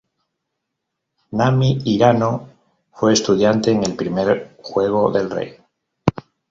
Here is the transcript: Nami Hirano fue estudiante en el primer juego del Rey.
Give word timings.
Nami 1.31 1.77
Hirano 1.85 2.49
fue 2.91 3.13
estudiante 3.13 3.69
en 3.69 3.83
el 3.83 3.95
primer 3.95 4.57
juego 4.59 5.11
del 5.11 5.29
Rey. 5.29 5.57